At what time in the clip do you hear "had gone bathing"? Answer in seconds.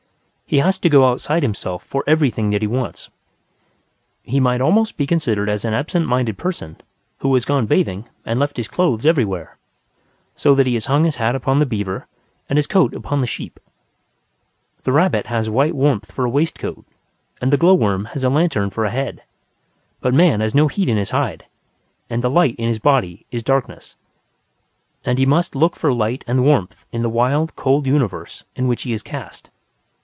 7.35-8.03